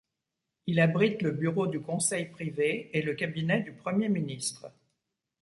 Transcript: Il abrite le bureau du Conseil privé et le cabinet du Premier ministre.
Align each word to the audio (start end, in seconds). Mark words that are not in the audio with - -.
Il 0.65 0.79
abrite 0.79 1.21
le 1.21 1.29
bureau 1.29 1.67
du 1.67 1.79
Conseil 1.79 2.25
privé 2.25 2.89
et 2.97 3.03
le 3.03 3.13
cabinet 3.13 3.61
du 3.61 3.71
Premier 3.71 4.09
ministre. 4.09 4.65